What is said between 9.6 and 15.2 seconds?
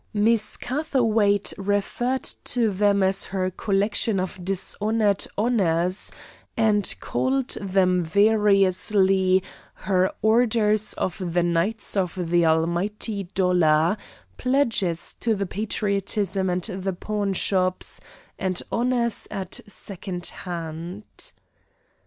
her Orders of the Knights of the Almighty Dollar, pledges